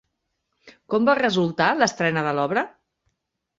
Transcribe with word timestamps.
Com 0.93 1.05
va 1.09 1.15
resultar 1.19 1.69
l'estrena 1.83 2.25
de 2.31 2.35
l'obra? 2.41 2.67